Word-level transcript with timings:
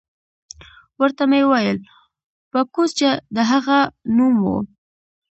ورته 0.99 1.23
ومې 1.25 1.41
ویل: 1.51 1.77
باکوس، 2.51 2.91
چې 2.99 3.09
د 3.35 3.37
هغه 3.51 3.77
نوم 4.15 4.35
وو. 4.45 4.57